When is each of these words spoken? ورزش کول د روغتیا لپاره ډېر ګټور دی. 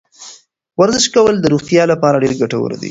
ورزش 0.79 1.05
کول 1.15 1.35
د 1.39 1.45
روغتیا 1.53 1.83
لپاره 1.91 2.21
ډېر 2.23 2.33
ګټور 2.41 2.69
دی. 2.73 2.79